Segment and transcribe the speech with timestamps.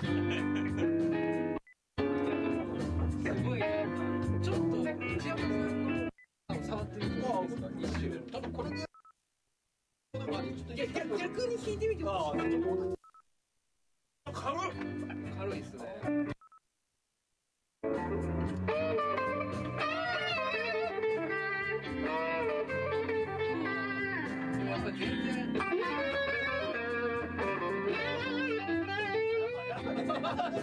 [0.00, 7.00] ちょっと内山さん触って
[8.70, 8.88] です
[11.18, 12.04] 逆に引いてみてい
[15.38, 16.30] 軽いっすね
[30.50, 30.56] 綺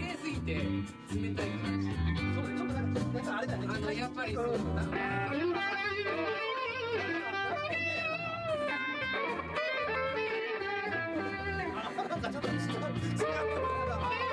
[0.00, 1.88] 麗すぎて冷たい感じ
[2.34, 4.52] そうちょっとなんかあれだねあのやっぱりそうだ、
[12.30, 12.66] ちょっと違う違
[14.20, 14.23] う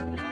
[0.00, 0.29] Thank you.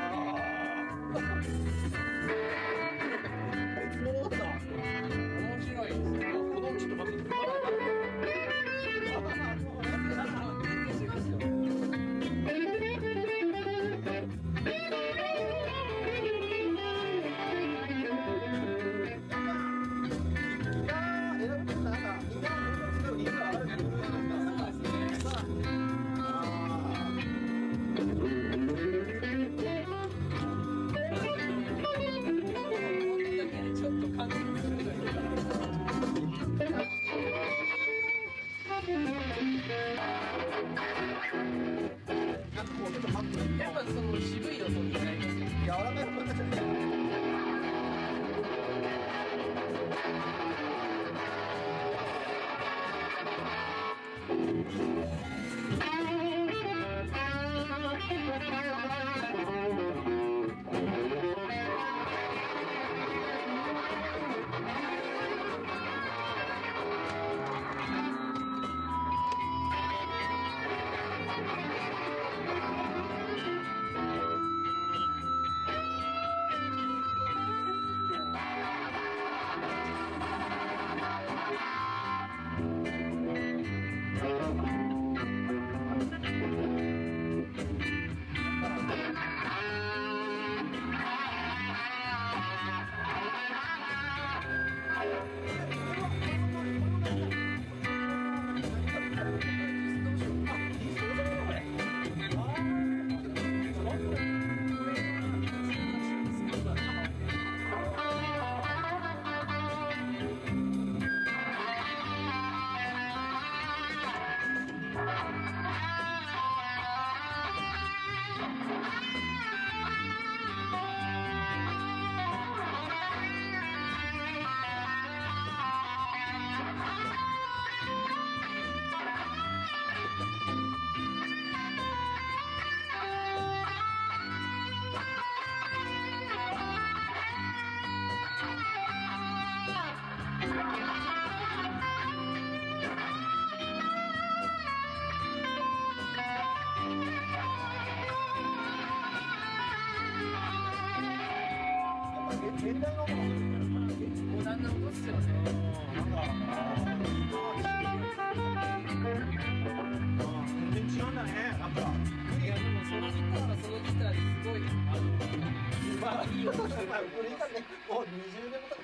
[167.18, 168.77] これ以下ねもう20年も